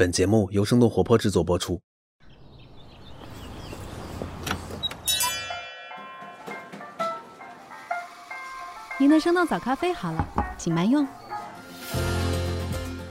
[0.00, 1.78] 本节目由生动活泼制作播出。
[8.98, 10.26] 您的生动早咖啡好了，
[10.56, 11.06] 请慢用。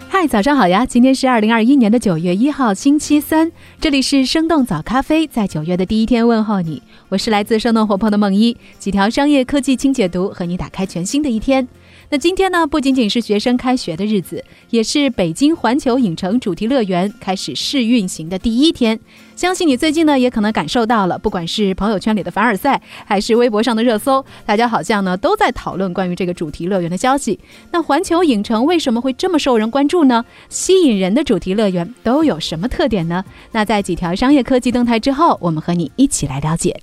[0.09, 0.83] 嗨，早上好呀！
[0.83, 3.51] 今天是二零二一年的九月一号，星期三。
[3.79, 6.81] 这里是生动早咖啡，在九月的第一天问候你。
[7.09, 11.67] 我是来自生动活泼的梦一，几条商业科技轻解读，和你打开全新的一天。
[12.11, 18.99] 那今天呢，不仅仅是学生开学的日子，也是北京环球影城主题乐园开始试运行的第一天。
[19.35, 27.39] 相信你最近呢，也可能感受到了，不管是朋友圈里的凡尔赛，还是微博上的热搜，大家好像呢都在讨论关于这个主题乐园的消息。
[27.71, 30.25] 那环球影城为什么会这么受人关注呢？
[30.49, 33.23] 吸引人的主题乐园都有什么特点呢？
[33.51, 36.81] 那在几条商业科技动态之后，我们和你一起来了解。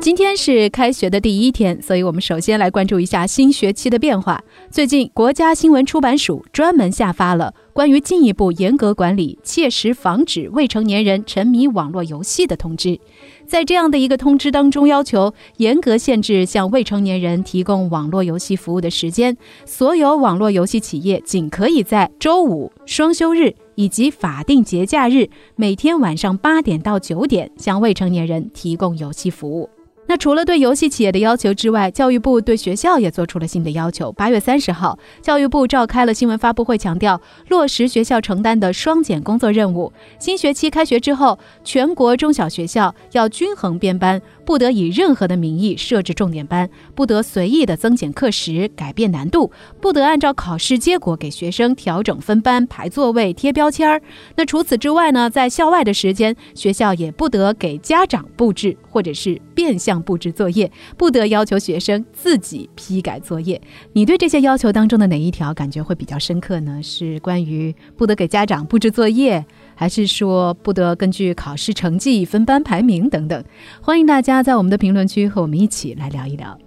[0.00, 4.40] 今天是开学的第一天，所以我们首先来关注一下新学期的变化。
[4.70, 12.98] 最近，国家新闻出版署专门下发了关于进一步严格管理、切实防止未成年人沉迷网络游戏的通知。
[13.44, 29.68] 在这样的一个通知当中，要求严格限制向未成年人提供网络游戏服务的时间，所有网络游戏企业仅可以在周五、双休日以及法定节假日每天晚上八点到九点向未成年人提供游戏服务。
[30.08, 34.10] 那除了对游戏企业的要求之外，教育部对学校也做出了新的要求。
[34.12, 39.92] 八月三十号，教育部召开了新闻发布会，强调落实学校承担的双减工作任务。
[40.18, 54.00] 新学期开学之后，全国中小学校要均衡编班，不得以任何的名义设置重点班，不得随意的增减课时、改变难度，不得按照考试结果给学生调整分班、排座位、贴标签儿。
[54.36, 60.00] 那除此之外呢，在校外的时间，学校也不得给家长布置或者是变相。
[60.00, 63.60] 布置作业不得要求学生自己批改作业。
[63.92, 66.80] 你对这些要求当中的哪一条感觉会比较深刻呢？
[66.82, 69.44] 是关于不得给家长布置作业，
[69.78, 73.44] 还是说不得根据考试成绩分班排名等等？
[73.80, 76.58] 欢迎大家在我们的评论区和我们一起来聊一聊。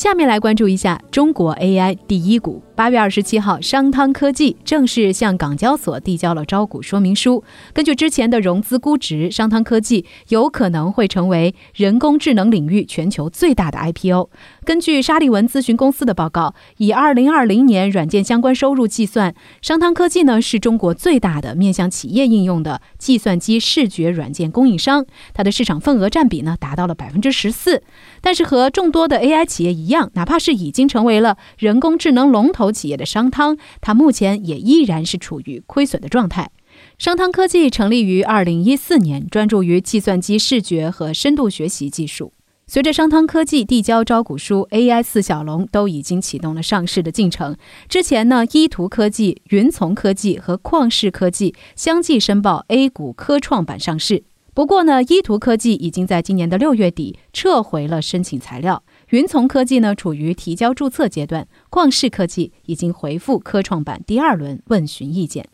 [0.00, 2.62] 下面来关注一下中国 AI 第一股。
[2.74, 7.44] 八月二十七号，商汤科技正式向港交所递交了招股说明书。
[7.74, 14.30] 根据之前的融资估值，商汤科技有可能会成为人工智能领域全球最大的 IPO。
[14.64, 27.82] 根据沙利文咨询公司的报告，以二零二零年软件相关收入计算，商汤科技呢是中国最大的面向企业应用的计算机视觉软件供应商，它的市场份额占比呢达到了百分之十四。
[28.22, 32.72] 但是和众多的 AI 企业一，样哪怕是已经成为了人工智能龙头。
[32.72, 36.50] 企业的商汤，它目前也依然是处于亏损的状态。
[36.98, 42.32] 商汤科技成立于二零一四年，专注于计算机视觉和深度学习技术。
[42.66, 47.56] 随着商汤科技递交招股书，AI 四小龙都已经启动了上市的进程。
[47.88, 54.22] 之前呢，依图科技、云从科技和旷视科技相继申报 A 股科创板上市。
[54.54, 58.82] 不过呢，依图科技已经在今年的六月底撤回了申请材料。
[59.10, 65.48] 云从科技呢，处于提交注册阶段；旷视科技已经回复科创板第二轮问询意见。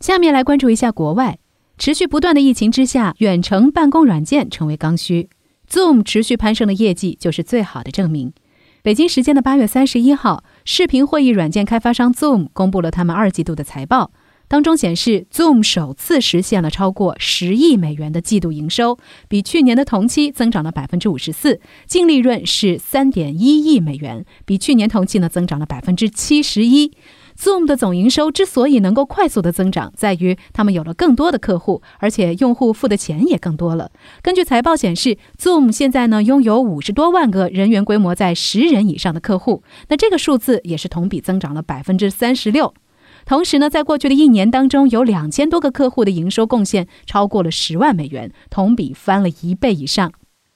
[0.00, 1.38] 下面来关注一下国外，
[1.78, 5.30] 持续不断的疫情之下，远程办公软件成为刚需。
[5.70, 8.32] Zoom 持续攀升的业绩就是最好的证明。
[8.82, 14.12] 北京时间的八月三十一号，视频会议软件开发商 Zoom 公布了他们二季度的财报。
[14.48, 18.98] 当中显示，Zoom 首次实现了超过十亿美元的季度营收，
[19.28, 26.92] 比去年的同期增长了百分之五十四，净利润是三点一亿美元，比去年同期呢增长了百分之七十一。
[27.38, 33.92] Zoom 的总营收之所以能够快速的增长，在于他们有了更多的客户，而且用户付的钱也更多了。
[34.22, 42.72] 根据财报显示，Zoom 现在呢拥有五十多万个人员规模在十人以上的客户，那这个数字也是同比增长了百分之三十六。
[43.28, 50.10] 同时呢，在过去的一年当中，有两千多个客户的营收贡献超过了十万美元，同比翻了一倍以上。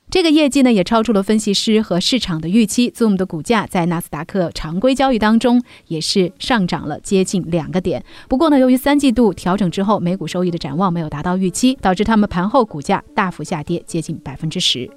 [0.09, 2.91] 这个业绩呢，也超出了分析师和市场的预期。
[2.91, 8.03] Zoom 的股价在纳斯达克常规交易当中也是上涨了接近两个点。
[8.27, 14.88] 不过呢，由于三季度调整之后每股收益的展望没有达到预期，导致他们盘后股价大幅下跌接近百分之十。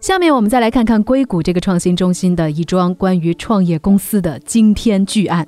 [0.00, 5.46] 下面我们再来看看硅谷这个创新中心的一桩关于创业公司的惊天巨案。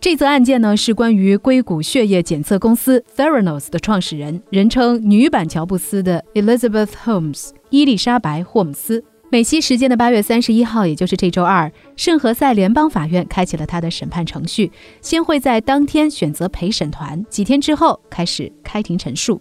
[0.00, 9.02] 这则案件呢，是关于硅谷血液检测公司 Theranos 的创始人，人称“女版乔布斯”的 Elizabeth Holmes 伊丽莎白·霍姆斯。
[9.30, 14.70] 美西时间的八月三十一号，也就是这周二，圣何塞联邦法院开启了他的审判程序，
[15.02, 19.40] 先会在当天选择陪审团，几天之后开始开庭陈述。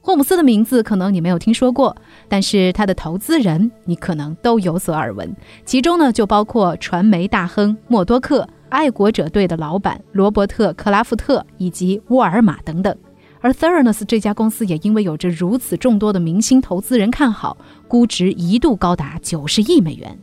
[0.00, 1.94] 霍姆斯的名字可能你没有听说过，
[2.28, 8.48] 但是他的投资人你可能都有所耳闻，其中呢就包括传媒大亨默多克。
[8.68, 12.96] 爱国者队的老板罗伯特·克拉夫特以及沃尔玛等等。
[13.40, 17.56] 而 Theranos 这家公司也因为有着如此众多的明星投资人看好，
[17.86, 20.18] 估值一度高达九十亿美元。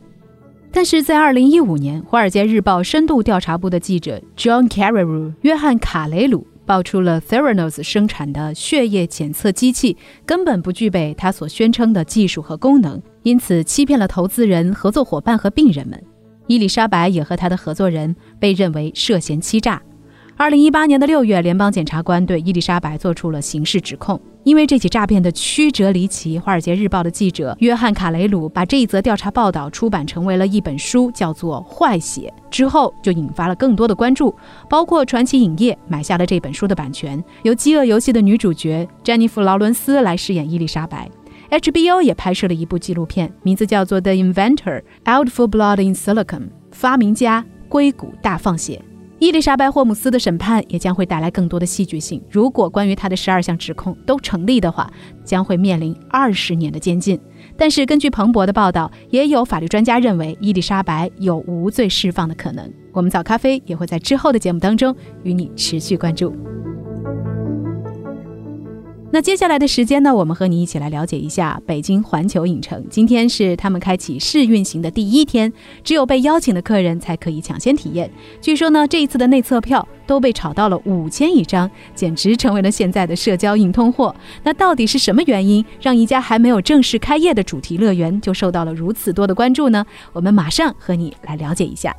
[0.70, 9.96] 但是在二零一五年，《华尔街日报》深度调查部的记者 John Carreyrou 约翰卡雷鲁爆出了 Theranos 生产的血液检测机器
[10.26, 15.98] 根本不具备他所宣称的技术和功能，因此欺骗了投资人、合作伙伴和病人们。
[16.46, 19.82] 伊丽莎白也和他的合作人被认为涉嫌欺诈。
[20.38, 24.20] 二零一八年的六月，联邦检察官对伊丽莎白做出了刑事指控。
[24.44, 32.32] 因为这起诈骗的曲折离奇，《华尔街日报》的记者约翰卡雷鲁把这一则调查报道出版成为了一本书，叫做《坏血》。
[32.48, 34.32] 之后就引发了更多的关注，
[34.68, 41.10] 包括传奇影业买下了这本书的版权，由《饥饿游戏》的女主角詹妮弗·劳伦斯来饰演伊丽莎白。
[41.56, 48.82] HBO 也拍摄了一部纪录片，名字叫做《The Inventor: Out for Blood in Silicon》，发明家硅谷大放血。
[49.18, 52.22] 伊丽莎白·霍姆斯的审判也将会带来更多的戏剧性。
[52.30, 54.92] 如果关于她的十二项指控都成立的话，
[55.24, 57.18] 将会面临二十年的监禁。
[57.56, 62.70] 但是，根据彭博的报道，也有法律专家认为伊丽莎白有无罪释放的可能。
[62.92, 66.36] 我们早咖啡也会在之后的节目当中与你持续关注。
[69.12, 72.84] 那接下来的时间呢，我们和你一起来了解一下北京环球影城。
[72.90, 75.50] 今天是他们开启试运行的第一天，
[75.84, 78.10] 只有被邀请的客人才可以抢先体验。
[78.42, 84.14] 据说呢，这一次的内测票都被炒到了五千一张，简直成为了现在的社交硬通货。
[84.42, 89.86] 那到底是什么原因让一家还没有正式开业的主题乐园就受到了如此多的关注呢？
[90.12, 91.94] 我们马上和你来了解一下。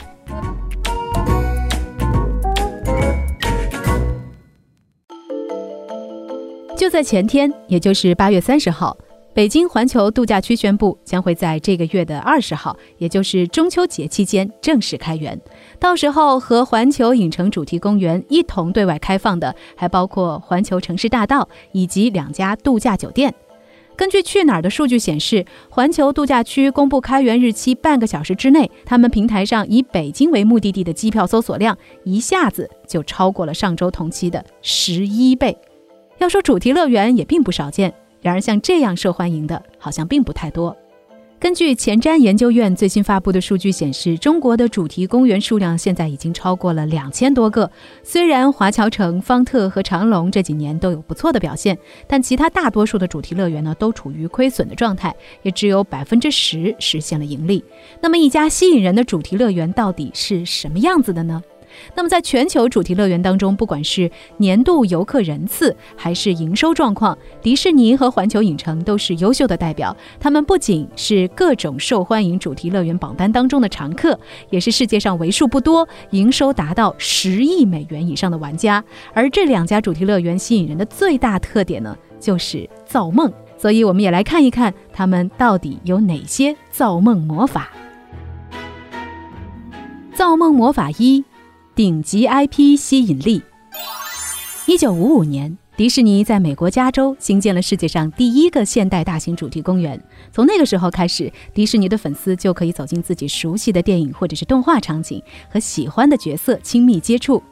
[6.88, 8.96] 就在前天，也就是八月三十号，
[9.34, 15.38] 北京环球度假区宣布将会在这个月的二十号，也就是中秋节期间正式开园。
[15.82, 23.36] 到时候和环球影城主题公园一同对外开放的，还包括环球城市大道以及两家度假酒店。
[23.98, 35.58] 根据去哪儿的数据显示，环球度假区公布开园日期半个小时之内，他们平台上以北京为目的地的机票搜索量一下子就超过了上周同期的十一倍。
[36.20, 40.76] 要说主题乐园也并不少见，然而像这样受欢迎的，好像并不太多。
[41.40, 47.70] 根据前瞻研究院最新发布的数据显示，中国的主题公园数量现在已经超过了两千多个。
[48.02, 51.78] 虽然华侨城、方特和长隆这几年都有不错的表现，
[52.08, 57.64] 但其他大多数的主题乐园呢，都处于亏损的状态，也只有百分之十实现了盈利。
[58.02, 61.40] 那么，一家吸引人的主题乐园到底是什么样子的呢？
[61.96, 69.96] 那么，在全球主题乐园当中，不管是年度游客人次还是营收状况，迪士尼和环球影城都是优秀的代表。
[70.20, 74.20] 他们不仅是各种受欢迎主题乐园榜单当中的常客，
[74.50, 78.84] 也是世界上为数不多营收达到十亿美元以上的玩家。
[79.14, 83.32] 而这两家主题乐园吸引人的最大特点呢，就是造梦。
[83.58, 87.72] 所以，我们也来看一看他们到底有哪些造梦魔法。
[90.14, 91.24] 造梦魔法一。
[91.78, 93.40] 顶级 IP 吸引力。
[94.66, 100.04] 一九五五年，迪士尼在美国加州兴建了世界上第一个现代大型主题公园。
[100.32, 105.22] 从那个时候开始，迪士尼的粉丝就可以走进自己熟悉的电影或者是动画场景，
[105.52, 107.44] 和喜欢的角色亲密接触。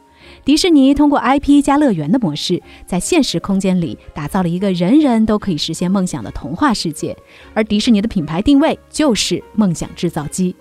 [0.43, 7.15] 迪士尼通过 IP 加乐园的模式，在现实空间里打造了一个人人都可以实现梦想的童话世界。
[7.53, 10.55] 而迪士尼的品牌定位就是梦想制造机。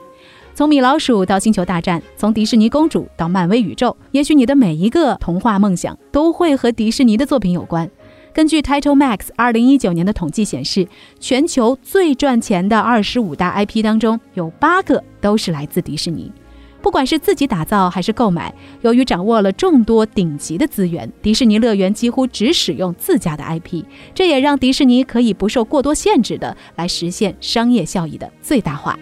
[0.55, 7.91] 从米老鼠到星球大战，从迪士尼公主到漫威宇宙，也许你的每一个童话梦想都会和迪士尼的作品有关。
[8.33, 10.87] 根据 Title Max 二零一九年的统计显示，
[11.19, 16.31] 全球最赚钱的二十五大 IP 当中，有八个都是来自迪士尼。
[16.81, 23.83] 不管是自己打造还是购买，由于掌握了众多顶级的资源，迪士尼乐园几乎只使用自家的 IP，
[24.15, 28.97] 这也让迪士尼可以不受过多限制的来实现商业效益的最大化。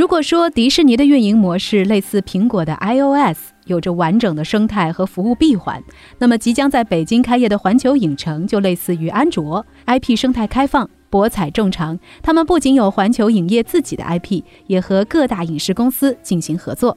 [0.00, 5.84] 如果说迪士尼的运营模式类似苹果的 iOS，有着完整的生态和服务闭环，
[6.18, 12.00] 那么即将在北京开业的环球影城就类似于安卓，IP 生态开放，博采众长。
[12.22, 16.96] 他们不仅有环球影业自己的 IP，也和各大影视公司进行合作。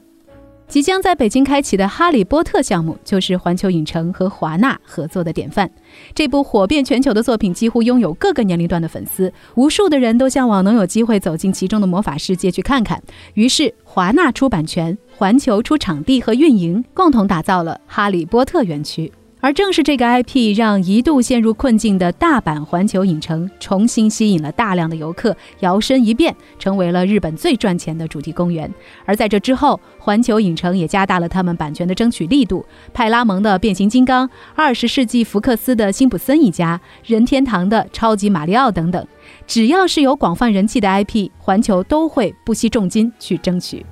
[0.73, 5.69] 即将在北京开启的《哈利波特》项目，就是环球影城和华纳合作的典范。
[6.15, 12.99] 这部火遍全球的作品几乎拥有各个年龄段的粉丝，无数的人都向往能有机会走进其中的魔法世界去看看。
[13.35, 19.11] 于是，华纳出版权，环球出场地和运营，共同打造了《哈利波特》园区。
[19.43, 28.73] 而正是这个 IP，让一度陷入困境的大阪环球影城重新吸引了大量的游客，摇身一变成为了日本最赚钱的主题公园。
[29.03, 39.05] 而在这之后，环球影城也加大了他们版权的争取力度，派拉蒙的变形金刚、二十世纪福克斯的辛普森一家、任天堂的超级马里奥等等，
[39.45, 43.85] 只要是有广泛人气的 IP，环球都会不惜重金去争取。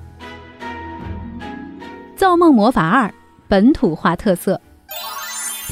[2.16, 3.12] 造梦魔法二
[3.48, 4.58] 本土化特色。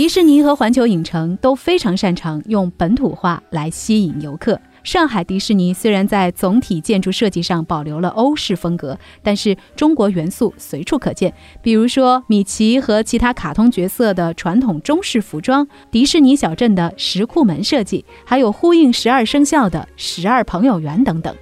[0.00, 4.58] 迪士尼和环球影城都非常擅长用本土化来吸引游客。
[4.82, 11.34] 上海迪士尼虽然在总体建筑设计上保留了欧式风格，但是中国元素随处可见。
[11.60, 21.36] 比如说米奇和其他卡通角色的传统中式服装，迪士尼小镇的石库门设计，还有呼应十二生肖的十二朋友园等等。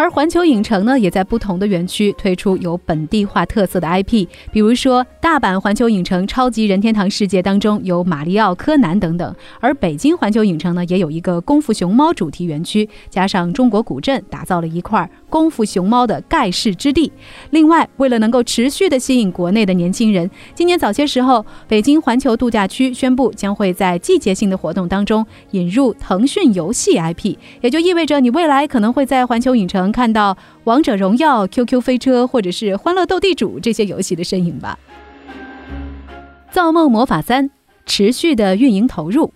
[0.00, 17.12] 而环球影城呢，也在不同的园区推出有本地化特色的 IP，比如说大阪环球影城超级任天堂世界当中有马里奥、柯南等等，而北京环球影城呢，也有一个功夫熊猫主题园区，加上中国古镇，打造了一块功夫熊猫的盖世之地。
[17.50, 29.89] 另外，为了能够持续的吸引国内的年轻人，今年早些时候，北京环球度假区宣布将会在季节性的活动当中引入腾讯游戏 IP，也就意味着你未来可能会在环球影城。
[29.90, 34.78] 看到王者荣耀、QQ 飞车或者是欢乐斗地主这些游戏的身影吧。
[36.50, 37.50] 造梦魔法三
[37.86, 39.32] 持续的运营投入，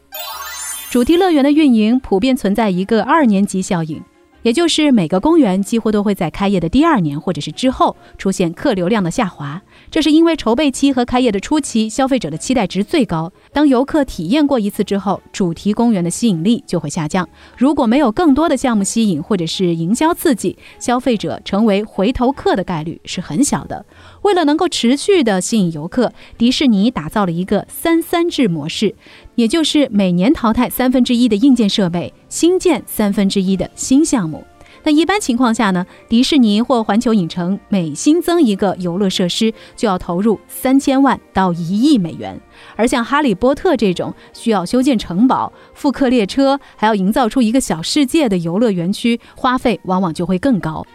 [0.91, 4.03] 主题乐园的运营普遍存在一个二年级效应。
[4.45, 13.33] 也就是每个公园几乎都会在开业的第二年或者是之后出现客流量的下滑，这是因为筹备期和开业的初期消费者的期待值最高。
[13.55, 17.27] 当游客体验过一次之后，主题公园的吸引力就会下降。
[17.57, 23.87] 如果没有更多的项目吸引或者是营销刺激，消费者成为回头客的概率是很小的。
[24.25, 28.95] 为了能够持续的吸引游客，迪士尼打造了一个三三制模式。
[29.35, 34.43] 也就是每年淘汰三分之一的硬件设备，新建三分之一的新项目。
[34.83, 42.41] 那一般情况下呢，迪士尼或环球影城每新增一个游乐设施，就要投入三千万到一亿美元。
[42.77, 50.87] 而像哈利波特这种需要修建城堡、复刻列车，还要营造出一个小世界的游乐园区，花费往往就会更高。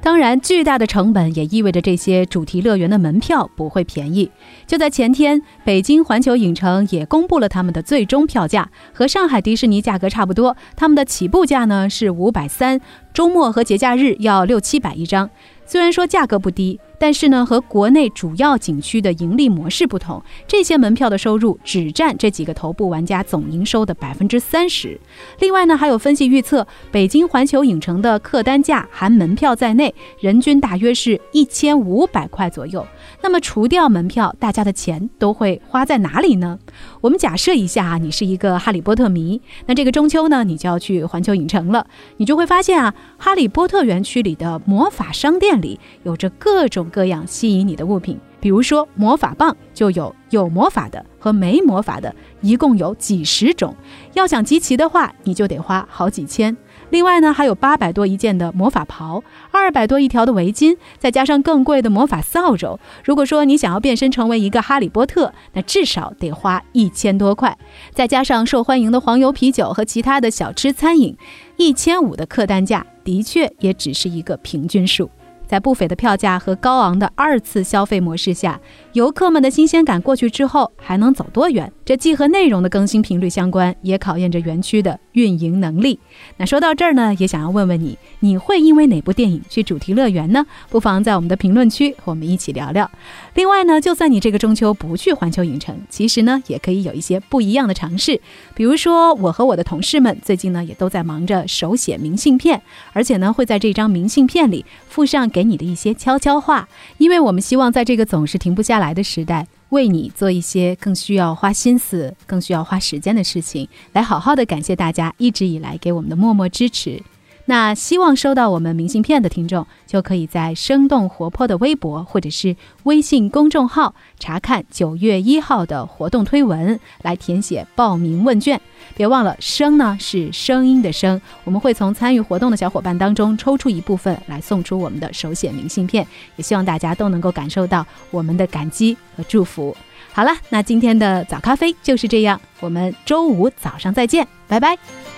[0.00, 4.30] 当然，巨大的成本也意味着这些主题乐园的门票不会便宜。
[4.66, 10.56] 就在前天，北京环球影城也公布了他们的最终票价，和上海迪士尼价格差不多。
[10.76, 12.80] 他们的起步价呢是五百三，
[13.12, 15.28] 周末和节假日要六七百一张。
[15.68, 16.80] 虽然说价格不低。
[17.00, 25.00] 但是呢，和国内主要景区的盈利模式不同，这些门票的收入只占这几个头部玩家总营收的百分之三十。
[25.38, 32.84] 另外呢，还有分析预测，北京环球影城的客单价含门票在内，人均大约是一千五百块左右。
[33.20, 36.58] 那么除掉门票，大家的钱都会花在哪里呢？
[37.00, 41.86] 我们假设一下，你是一个哈利波特迷，那这个中秋呢，你就要去环球影城了，
[42.18, 53.74] 你就会发现啊，哈利波特园区里的魔法商店里有着各种各样吸引你的物品，比如说魔法棒，就有有魔法的和没魔法的，一共有几十种，
[54.14, 56.56] 要想集齐的话，你就得花好几千。
[56.90, 62.78] 另外呢，还有八百多一件的魔法袍，二百多一条的围巾，再加上更贵的魔法扫帚。
[63.04, 67.56] 如果说你想要变身成为一个哈利波特，那至少得花一千多块。
[67.92, 71.16] 再加上受欢迎的黄油啤酒和其他的小吃餐饮，
[71.56, 75.10] 一千五的客单价的确也只是一个平均数。
[75.46, 78.60] 在不菲的票价和高昂的二次消费模式下，
[78.92, 81.72] 游客们的新鲜感过去之后还能走多远？
[81.86, 85.98] 这既和内容的更新频率相关，也考验着园区的运营能力。
[86.36, 90.46] 那说到这儿呢，也想要问问你，你会因为哪部电影去主题乐园呢？
[90.70, 92.88] 不妨在我们的评论区和我们一起聊聊。
[93.34, 98.20] 另外呢，就算你这个中秋不去环球影城，其实呢，也可以有一些不一样的尝试。
[98.54, 109.46] 比如说，我和我的同事们最近呢，也都在忙着手写明信片，而且呢，会在这张明信片里附上给你的一些悄悄话，因为我们希望在这个总是停不下来的时代。
[109.70, 117.02] 为你做一些更需要花心思、更需要花时间的事情，来好好的感谢大家一直以来给我们的默默支持。
[117.48, 128.60] 那希望收到我们明信片的听众，就可以在生动活泼的微博或者是微信公众号查看九月一号的活动推文，来填写报名问卷。
[128.94, 139.74] 别忘了，声呢是声音的声，我们会从参与活动的小伙伴当中抽出一部分来送出我们的手写明信片，也希望大家都能够感受到我们的感激和祝福。
[140.12, 145.17] 好了，那今天的早咖啡就是这样，我们周五早上再见，拜拜。